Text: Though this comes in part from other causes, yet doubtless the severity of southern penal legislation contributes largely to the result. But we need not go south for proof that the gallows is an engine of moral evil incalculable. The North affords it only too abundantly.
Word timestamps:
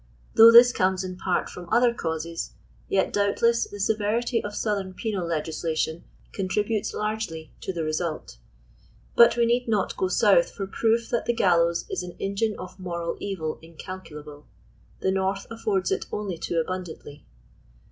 Though 0.33 0.51
this 0.51 0.73
comes 0.73 1.03
in 1.03 1.15
part 1.15 1.47
from 1.47 1.69
other 1.71 1.93
causes, 1.93 2.53
yet 2.89 3.13
doubtless 3.13 3.67
the 3.69 3.79
severity 3.79 4.43
of 4.43 4.55
southern 4.55 4.95
penal 4.95 5.27
legislation 5.27 6.05
contributes 6.31 6.91
largely 6.95 7.51
to 7.61 7.71
the 7.71 7.83
result. 7.83 8.39
But 9.15 9.37
we 9.37 9.45
need 9.45 9.67
not 9.67 9.95
go 9.97 10.07
south 10.07 10.49
for 10.49 10.65
proof 10.65 11.09
that 11.11 11.25
the 11.27 11.33
gallows 11.35 11.85
is 11.87 12.01
an 12.01 12.15
engine 12.17 12.55
of 12.57 12.79
moral 12.79 13.15
evil 13.19 13.59
incalculable. 13.61 14.47
The 15.01 15.11
North 15.11 15.45
affords 15.51 15.91
it 15.91 16.07
only 16.11 16.39
too 16.39 16.59
abundantly. 16.59 17.23